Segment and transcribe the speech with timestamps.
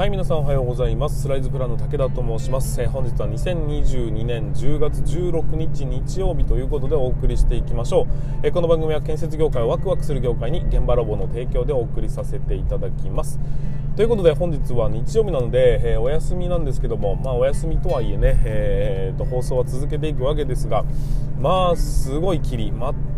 [0.00, 1.20] はい皆さんおはようございます。
[1.20, 8.06] スライズプランの武田と申します、え、本日は2022年10月16日日曜日ということでお送りしていきましょう、
[8.42, 13.38] え、この番組は建設業界をワクワクする業界に現場ロボの提供でお送りさせていただきます。
[14.00, 20.86] ということで本日は日曜日なので、えー、お休みなんですけどもまあお休みとはいえね、えーと、放送は続けていくわけですが
[21.38, 22.72] まあすごい霧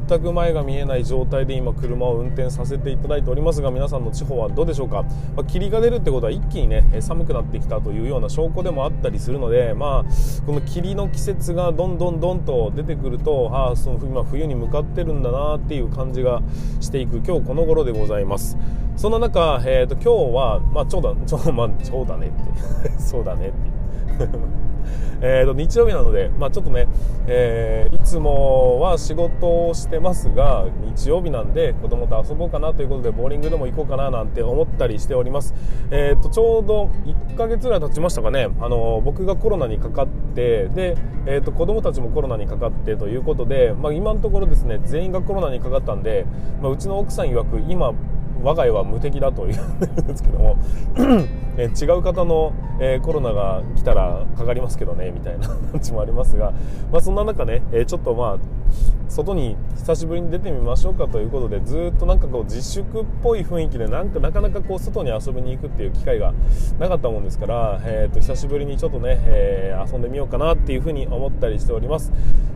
[0.09, 5.03] 全く前が見えない状態で今車を運転させていただいておりますが皆さんの地方はどうでしょうか、
[5.37, 16.43] まあ、霧が出るってことは一気にね寒くなってきたというような証拠でもあったりするのでまあこの霧の季節がどんどんどんと出てくるとあその今冬に向かってるんだなっていう感じが
[16.81, 18.57] していく今日この頃でございます。
[18.97, 22.91] そんな中、えーと、今日は、まあ、ちょうだちょ,、まあ、ちょうだねって。
[23.01, 24.62] そうだねって。
[25.23, 26.89] えと日曜日なので、まあ、ちょっとね、
[27.27, 35.55] えー、いつもは仕事をしてますが日曜日なんで子供と遊ぼうかなということでボーリングでも行こうかななんて思ったりしております、
[35.91, 38.49] えーと、ちょうど1ヶ月ぐらい経ちましたかね。
[38.61, 46.27] あの僕がコロナにかかってで、えーと、子供たちもコロナにかかってということで、まあ、今のところですね全員がコロナにかかったんで、
[46.61, 47.93] まあ、うちの奥さん曰く今
[48.43, 50.57] 我が家は無敵だというんですけども
[51.57, 56.53] え違う方の、えー、コロナが来たらかかりますけどねみたいな 感じもありますが、
[56.91, 58.39] まあ、そんな中ね、えー、ちょっとまあ
[59.09, 66.33] 外に久しぶりに出てみましょうかということでずっとなんかこう自粛っぽい雰囲気でなんかなかなかこう外に遊びに行くっていう機会が
[66.79, 72.11] なかったもんですから、えー、と久しぶりにちょっとね、えー、遊んでみようかなっていうふうに思ったりしております、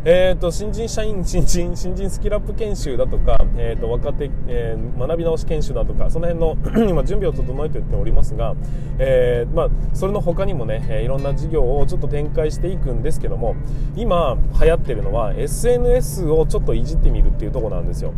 [0.04, 6.56] えー、と新人社員新人新人スキルアップ研修だとか、えー、と若手、えー、学び直し研修だとかその辺の
[6.90, 8.54] 今準備を整えていっておりますが、
[8.98, 13.54] えー、まあ、それの他にもね、いろんな事業をちょっと展開していくんですけども
[13.94, 18.12] 今流行ってるのは SNS をちょっといじってみるっていうとこなんですよ。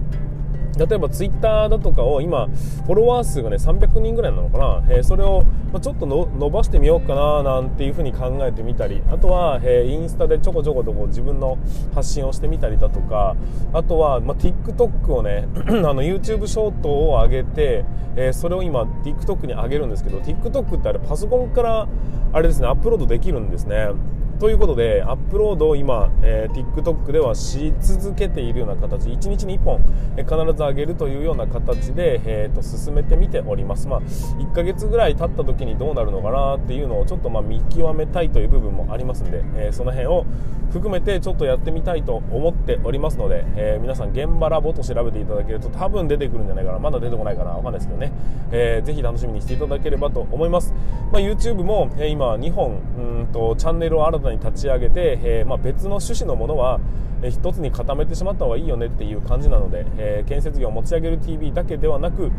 [0.78, 5.44] 例えばツイッターだとかを今フォロワー数がね300人ぐらいなのかな、えー、それを、
[5.80, 9.02] ちょっと伸ばしてみようかななんていうふうに考えてみたり。
[9.10, 11.58] あとは、えー、インスタでちょこちょことこう自分の
[11.94, 13.36] 発信をしてみたりだとか。
[13.72, 17.84] あとは、まあ TikTok をね あの YouTube ショートを上げて、
[18.16, 21.88] えー、それを今 TikTok に上げるんですけど TikTok ってあれパソコンから
[22.32, 23.88] あれですねアップロードできるんですね。
[24.38, 29.84] ということでアップロードを今、えー、TikTok ではし続けているような形1日に1本、
[30.16, 40.24] え、必ず上げるというような形で、えーと、進めてみております、まあ、1ヶ月ぐらい経った時にどうなるのかなっていうのをちょっとまあ見極めたいという部分もありますんで、えー、その辺を
[40.72, 46.78] 含めてちょっとやってみたいと思っておりますので、えー、皆さん現場ラボと調べていただけると多分出てくるんじゃないかな。
[46.78, 48.12] まだ出てこないかなわかんないですけどね、
[48.52, 50.74] えー、ぜひ楽しみにしていただければと思います、
[51.10, 56.80] まあ、YouTube も、え、今2本うんとチャンネルを新たに立ち上げて、えー、まあ、別の趣旨のものは、
[57.22, 62.30] えー、一つに固めてしまった方がいいよねっていう感じなので、えー、建設業を持ち上げる TV だけではなく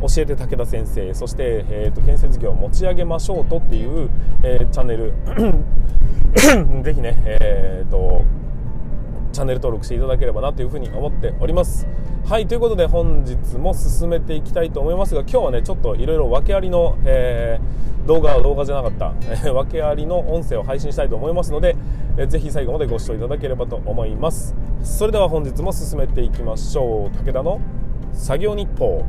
[0.00, 4.10] 教えて武田先生そして、えーと、建設業を持ち上げましょうとっていう、
[4.42, 5.14] えチャンネル。
[6.82, 8.22] ぜひね、えーと
[9.36, 11.86] チャンネル登録していただければなというふうに思っております。
[12.24, 21.76] はいということで本日も進めていきたいと思いますが今日はねちょっといろいろ訳ありの、えー、動画動画じゃなかった、えー、訳ありの音声を配信したいと思いますので、
[22.16, 24.54] えー、ぜひ最後までご視聴いただければと思います。
[24.82, 27.16] それでは本日も進めていきましょう。
[27.24, 27.60] 武田の
[28.14, 29.04] 作業日報。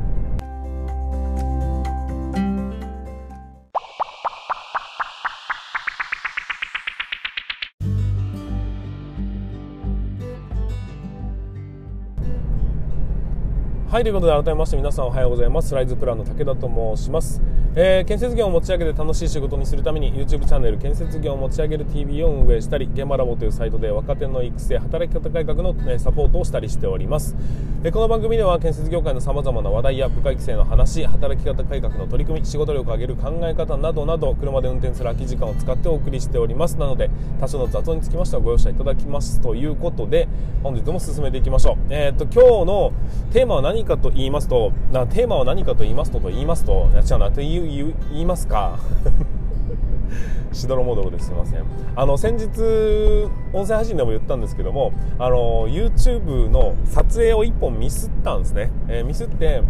[13.90, 15.68] はいということで改めまして皆さんおはようございます。
[15.68, 17.40] スライズプランの武田と申します、
[17.80, 27.36] えー、建設業を持ち上げて楽しい仕事にするために YouTube チャンネル建設業を持ち上げる TV を運営したり現場ラボというサイトで若手の育成働き方改革の、ね、サポートをしたりしております、
[27.84, 36.76] えー、この番組では建設業界のさまざまな話題や部下育成の話働き方改革の取り組み仕事力を上げる考え方などなど車で運転する空き時間を使ってお送りしております。
[36.78, 40.26] なので多少の雑音につきましてはご容赦いただきますということで
[40.64, 41.76] 本日も進めていきましょう。
[41.90, 42.92] えー、っと今日の
[43.32, 48.78] テーマは何かと言いますとなテーマは何かと言いますとと言いますと違うなと言言言いますか？
[50.52, 51.64] しどろもどろですいません。
[51.94, 59.62] あの先日音声配信でも言ったんですけどもあの YouTube の撮影を1本ミスったんですね、えー、ミスって、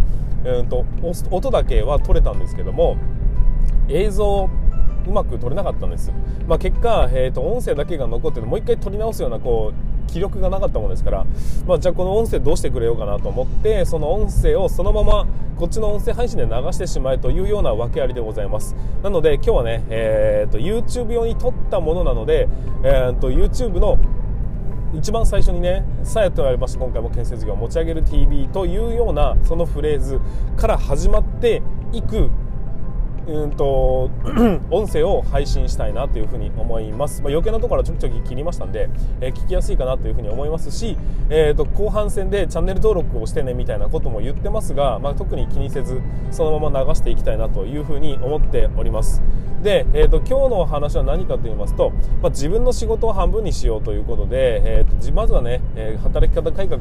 [0.45, 0.85] えーと、
[1.31, 2.97] 音だけは撮れたんですけども
[3.89, 4.49] 映像
[5.07, 6.13] うまく撮れなかったんです、
[6.47, 11.27] まあ、結果、えーと、音声だけが残ってもう一回撮り直すようなこう気力がなかったものですから、
[11.67, 15.27] まあ、じゃあこの音声どうしてくれようかなと思ってその音声をそのまま
[15.57, 18.75] こっちの音声配信で流してしまえというような訳ありでございます。
[19.03, 22.49] なので今日はね、えーと、YouTube 用に撮ったものなので、
[22.83, 23.99] えーと、YouTube の
[24.95, 30.19] 一番最初にね「さやと言われました今回も建設業を持ち上げる TV」というようなそのフレーズ
[30.57, 31.63] から始まって
[31.93, 32.31] いく
[33.29, 34.11] うんと
[34.71, 38.89] 音声を配信したいなというふうに思います、まあ、余計なところはちょきちょき切りましたんで、
[39.21, 40.97] えー、聞きやすいかなというふうに思いますし、
[41.29, 49.23] えーと、後半戦でチャンネル登録をしてねみたいなことも言ってますが、まあ、特に気にせずそのまま流していきたいなというふうに思っております。
[49.63, 51.91] で、えーと、今日の話は何かと言いますと、
[52.23, 56.81] まあ、自分の仕事を半分にしようということで、えーと、まずはね、えー、働き方改革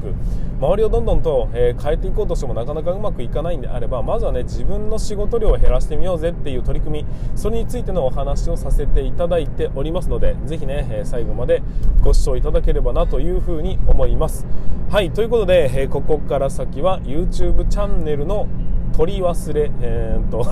[0.59, 11.63] 周りをどんどんと、えー、変えていこうとしてもなかなかうまくいかないんであればまずはね自分の仕事量を減らしてみようぜっていう取り組みそれについてのお話をさせていただいておりますのでぜひね、えー、最後まで
[12.01, 14.45] ご視聴いただければなというふうに思います。
[14.89, 18.47] はいということで、え、ここから先は YouTube チャンネルの
[18.95, 20.45] 取り忘れ、えー、っと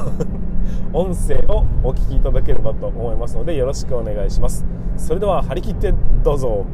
[0.93, 4.65] 音声をお聞きいただければと思いますのでよろしくお願いします。
[4.97, 6.65] それでは張り切ってどうぞ。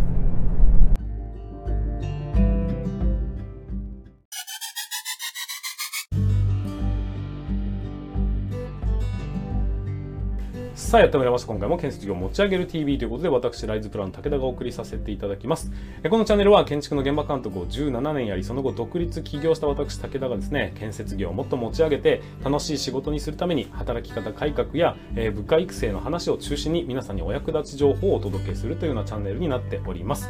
[10.92, 11.48] さあやってまいりました。
[11.48, 15.72] 今回も建設業を持ち上げる TV ということで、私、ライズプラン武田がお送りさせていただきます。
[16.10, 30.30] このチャンネルは建築の現場監督を17年やり、その後独立起業した私、武田がですね、建設業をもっと持ち上げて、楽しい仕事にするために、働き方改革や、えー、部下育成の話を中心に皆さんにお役立ち情報をお届けするというようなチャンネルになっております。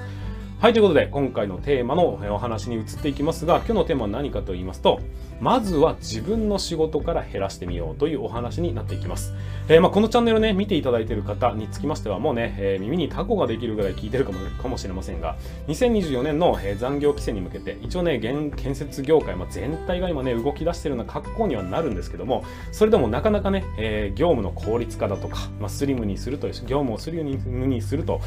[0.61, 4.99] はい、ということで、今回のテーマのお話に移っていきますが、今日のテーマは何かと言いますと、
[5.39, 9.33] まずは自分の仕事から減らしてみようというお話になっていきます。
[9.69, 15.35] えー、まあ、このチャンネルね、見ていただいている方につきましては、もうね、えー、耳にタコができるぐらい聞いてるかもかもしれませんが、
[15.67, 28.21] 2024年の、えー、残業規制に向けて、一応ね、現建設業界、まあ、全体が今ね、動き出しているような格好にはなるんですけども、それでもなかなかね、え業務の効率化だとか、まあ、スリムにすると、業務をスリムにすると、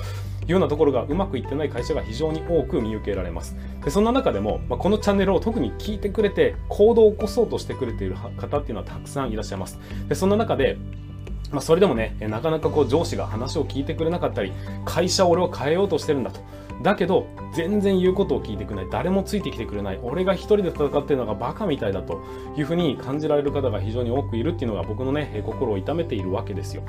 [0.46, 10.76] いうようなところがうまくいってない会社が非常に多く見受けられますでそんな中でも、まあ、このチャンネルを特に聞いてくれて行動を起こそうとしてくれている方っていうのはたくさんいらっしゃいますでそんな中で
[11.54, 14.52] まあ、それでもね、なかなかこう上司が話を聞いてくれなかったり、
[14.84, 16.40] 会社を俺は変えようとしてるんだと。
[16.82, 18.88] だけど、全然言うことを聞いてくれない。
[18.90, 20.00] 誰もついてきてくれない。
[20.02, 22.20] 俺が一人で戦ってるのがバカみたいだと
[22.56, 26.82] いうふうに感じられる方が非常に多くいるっていうのが僕のね、心を痛めているわけですよ。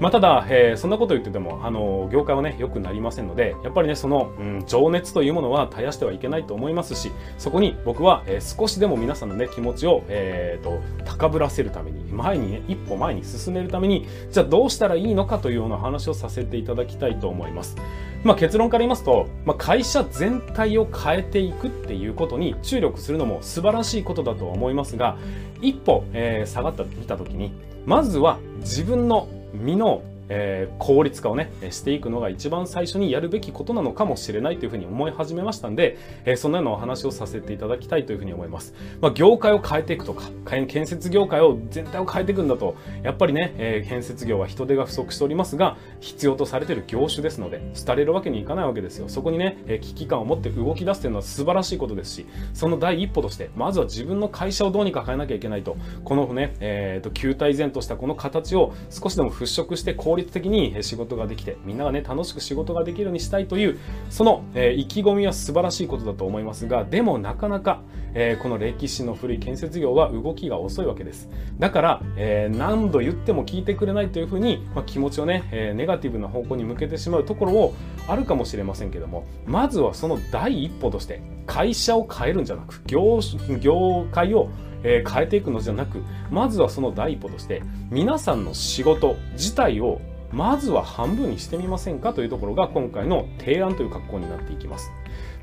[0.00, 17.76] まあ、ただ、えー、そんなこと言ってても、あの業界はね、良くなりませんので、やっぱりね、その、うん、情熱というものは絶やしてはいけないと思いますし、そこに僕は、えー、少しでも皆さんのね、気持ちを、えーと、高ぶらせるために、前にね、一歩前に進めるために、じゃあどうしたらいいのかというような話をさせていただきたいと思います。
[18.24, 25.18] まあ、結論から言いますと、まあ、会社全体を変えていくっていうことに注力するのも素晴らしいことだと思いますが、
[25.60, 27.52] 一歩、えー、下がった見たときに、
[27.84, 38.74] まずは自分の身のえー、効率化をね、していくのが一番最初にやるべきことなのかもしれないというふうに思い始めましたんで、えー、そんなようなお話をさせていただきたいというふうに思います。
[39.00, 40.30] まあ、業界を変えていくとか、
[40.66, 49.08] 建設業界を全体を変えていくんだと、やっぱりね、えー、建設業は人手が不足しておりますが、必要とされている業種ですので、廃れるわけにいかないわけですよ。
[49.08, 63.78] そこにね、え危機感を持って動き出すというのは素晴らしいことですし、その第一歩として、まずは自分の会社をどうにか変えなきゃいけないと、このね、えー、と、球体前としたこの形を少しでも払拭して効効率的に仕事ができて、みんながね、楽しく仕事ができるようにしたいという、
[64.10, 67.82] その、えー、意気込みは素晴らしいことだと思いますが、でもなかなか、
[68.14, 71.28] えー、この歴史の古い建設業は動きが遅いわけです。
[71.58, 77.74] だから、えー、何度言っても聞いてくれないというふうに、まあ、気持ちをね、え、ネガティブな方向に向けてしまうところも
[78.06, 83.18] あるかもしれませんけども、まずはその第一歩として、会社を変えるんじゃなく、業
[83.60, 84.48] 業界を
[84.84, 90.00] えー変えていくのじゃなく、まずはその第一歩として、皆さんの仕事自体を
[90.32, 94.90] まずは半分にしてみませんかというところが今回の提案という格好になっていきます。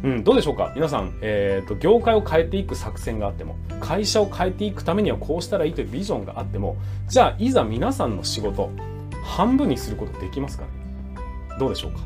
[0.03, 0.73] うん、どうでしょうか？
[0.75, 6.75] 皆さん、えーと、業界を変えていく作戦があっても会社を変えていくためにはこうしたらいいというビジョンがあっても
[7.07, 8.71] じゃあいざ皆さんの仕事
[9.23, 10.69] 半分にすることできますかね？
[11.59, 11.99] どうでしょうか？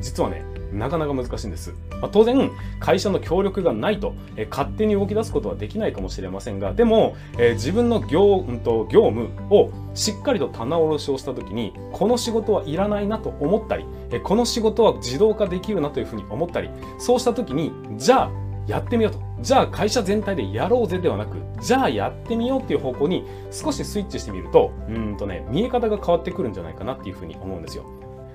[0.00, 1.74] 実はねなかなか難しいんです。
[2.00, 19.20] まあ、当然、会社の協力がないと、えー、勝手に動き出すことはできないかもしれませんが、でも、えー、自分の業,、うんと、業務をしっかりと棚卸しをしたときに、この仕事はいらないなと思ったり、えー、この仕事は自動化できるなというふうに思ったり、そうしたときに、じゃあ、やってみようと。
[19.40, 27.84] じゃあ会社全体でやろうぜではなく、じゃあやってみようっていう方向に少しスイッチしてみると、うんとね、見え方が変わってくるんじゃないかなっていうふうに思うんですよ。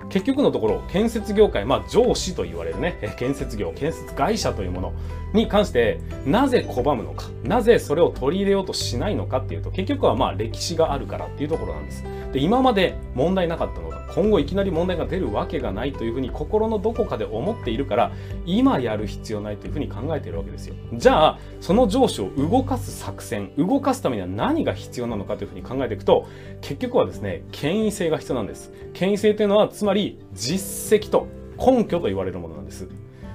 [0.10, 4.94] 結局のところ建設業界、まあ、上司と言われるね建設業建設会社というもの
[5.34, 12.04] に関してなぜ拒むのかなぜそれを取り入れようとしないのかっていうと結局はまあ歴史があるからっていうところなんです。
[12.32, 18.12] で今まで問題なかったのが今後いきなり問題が出るわけがないというふうに心のどこかで思っているから
[18.46, 20.76] 今やる必要ないというふうに考えているわけですよ。
[20.94, 26.28] じゃあその上司を動かす作戦動かすためには何が必要なのかというふうに考えていくと
[26.62, 28.72] 結局はですね権威性が必要なんです。
[28.94, 29.93] 権威性というのはつまり
[30.34, 32.88] 実績と根拠と言われるものなんです。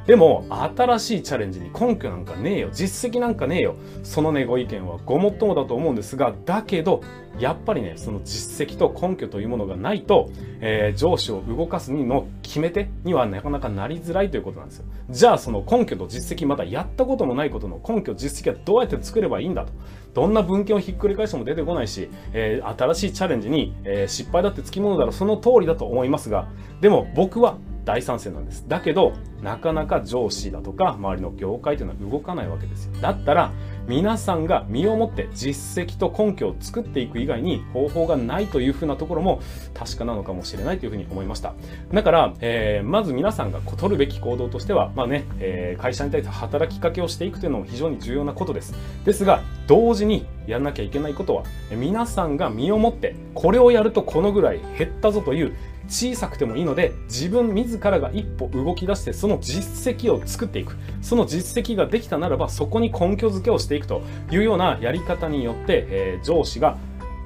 [0.07, 2.71] でも新しいチャレンジに根拠なんかねえよ。
[2.73, 3.75] 実績なんかねえよ。
[4.03, 7.03] そのねご意見はごもっともだと思うんですがだけど
[7.39, 10.31] やっぱりねその実績と根拠というものがないと、
[10.61, 19.73] えー、上司を動かすの決め手にはなかなかなりづらいということなんですよじゃあその根拠と実績まだやったこともないことの根拠実績はどうやって作ればいいんだと
[20.15, 26.49] どんな文献をひっくり返しても出てこないし、えー、新しいチャレンジに、えー、失敗だってつきものだろうその通りだと思いますが
[26.81, 28.69] でも僕は大賛成なんです。
[28.69, 32.93] だけど、なかなか上司だとか、周りの業界というのは動かないわけですよ。
[33.01, 33.51] だったら、
[33.89, 39.41] 皆さんが身をもって実績と根拠を作っていく以外に方法がないというふうなところも
[39.73, 41.55] 確かなのかもしれないというふうに思いました。
[41.91, 48.75] だから、えー、まず皆さんが取るべき行動としては、まあね、えー、会社に対して働きかけをしていくというのも非常に重要なことです。
[49.07, 55.55] ですが、同時にやらなきゃいけないことは、皆さんが身をもって、これをやるとこのぐらい減ったぞという
[55.89, 66.79] 小さくてもいいので自分自らが一歩動き出してその実績を作っていくその実績ができたならばそこに根拠づけをしていくというようなやり方によって、えー、上司が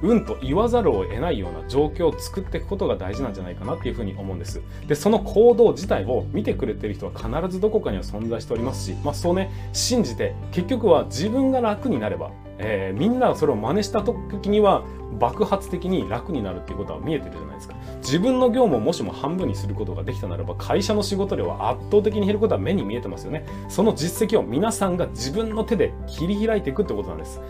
[0.03, 4.61] うんと言わざるを得ないような状況を作っていくことが大事なんじゃないかなっていうふうに思うんです。
[4.85, 12.31] で、その行動自体を見てくれてる人は必ずどこかには存在しておりますし、まあそうね、信じて結局は自分が楽になれば、
[12.63, 14.83] えー、みんながそれを真似した時には
[15.19, 17.75] 爆発的に楽になるっていうことは見えてるじゃないですか。
[17.97, 23.45] 自分の業務をもしも半分にすることができたならば会社の仕事量は圧倒的に減ることは目に見えてますよね。
[23.69, 27.41] その実績を皆さんが自分の手で切り開いていくってことなんです。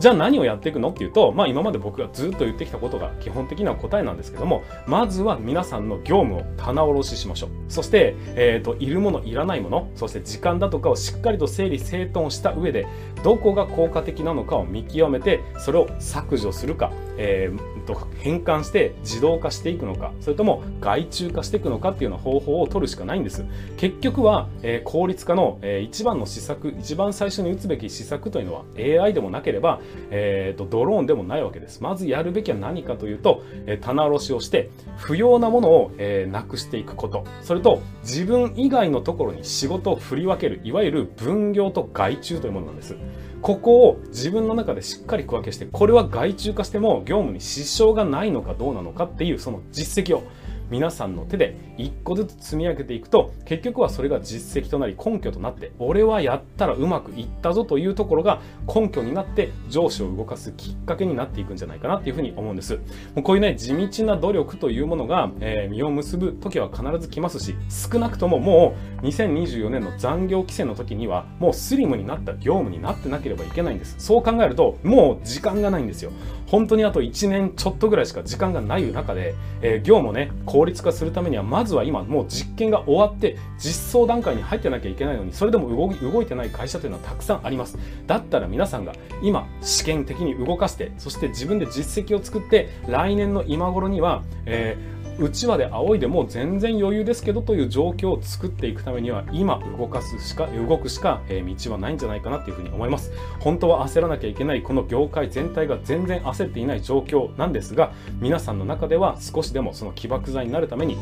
[0.00, 7.50] じゃあ何をやっていくのっていうと、まあ今まで僕がずっと言ってきたことが基本的な答えなんですけども、まずは皆さんの業務を棚卸ししましょう。
[7.68, 12.86] そして、え、ー、と、いるもの、いらないもの、そして時間だとかをしっかりと整理整頓した上で、
[13.22, 17.79] どこが効果的なのかを見極めて、それを削除するか、えー、
[18.18, 23.44] 変換して自動化していくのか、それとも外注化していくのかっていうような方法を取るしかないんです。
[23.76, 31.82] 結局は、え、効率化の、えー、一番の施策、一番最初に打つべき施策というのは AI でもなければ、えーと、ドローンでもないわけです。
[31.82, 37.24] まずやるべきは何かというと、え、棚卸しをして不要なものを、え、なくしていくこと。
[37.42, 42.96] それと自分以外のところに仕事を振り分ける、いわゆる分業と外注というものなんです。
[43.42, 50.22] ここを自分の中でしっかり区分けして、これは外注化しても業務に支障がないのかどうなのかっていうその実績を
[50.70, 58.40] 皆さんの手で一個ずつ積み上げていくと結局はそれが実績となり根拠となって俺はやったらうまくいったぞというところが
[58.72, 62.76] 根拠になって上司を動かすきっかけになっていくんじゃないかなっていうふうに思うんです。
[63.14, 73.96] もうこういうね地道な努力というものが、えー、実を結ぶ時は必ず来ますし少なくとももう2024年の残業規制の時にはもうスリムになった業務になってなければいけないんです。
[73.98, 76.12] そう考えるともう時間がないんですよ。
[76.46, 87.78] 本当にあと1年ちょっとぐらいしか時間がない中で、えー、業務をね効率化するためにはまずは今もう実験が終わって実装段階に入ってなきゃいけないのにそれでも動動いてない会社というのはたくさんあります。
[88.06, 103.12] だったら皆さんが今試験的に動かしてそして自分で実績を作って来年の今頃には、えーうちわで仰いでも全然余裕ですけどという状況を作っていくためには今動かすしか動くしか、え、道はないんじゃないかなっていうふうに思います。
[103.38, 110.96] 本当は焦らなきゃいけないこの業界全体が全然焦っていない状況なんですが皆さんの中では少しでもその起爆剤になるために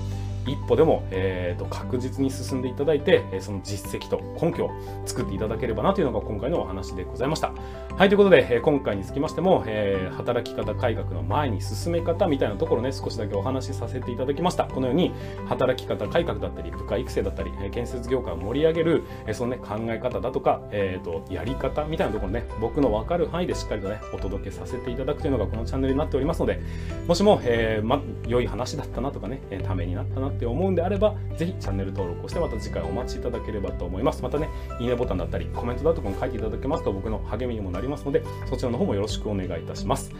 [0.49, 4.71] 一歩でも、えーと、確実に進んでいただいて、その実績と根拠を
[5.05, 7.53] 作っていただければなというのが今回のお話でございました。
[7.97, 14.65] はい、ということで、今回につきましても、えー、働き方改革の前に進め方みたいなところね、少しだけお話しさせていただきました。
[14.65, 15.13] このように、
[15.47, 19.03] 働き方改革だったり、部下育成だったり、建設業界を盛り上げる、
[19.33, 26.61] そのね、考え方だとか、えーと、やり方みたいなところね、僕の分かる範囲でしっかりとね、お届けさせていただくというのがこのチャンネルになっておりますので、
[27.07, 34.23] もしも、えー、ま、良い話だったなとかね、ためになったなって思うんであれば、ぜひチャンネル登録をしてまた次回お待ちいただければと思います。
[34.23, 40.13] またね、いいねボタンだったり、コメントだとかも書いていただけますと僕の励みにもなりますので、そちらの方もよろしくお願いいたします。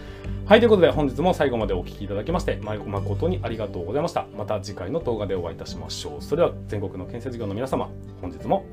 [0.47, 4.27] はい、ということで本日も最後までお聴きいただきまして、誠にありがとうございました。
[4.37, 6.23] また次回の動画でお会いいたしましょう。
[6.23, 7.89] それでは全国の建設業の皆様、
[8.21, 8.65] 本日も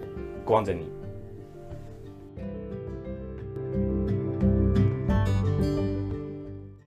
[0.46, 0.95] ご安全に。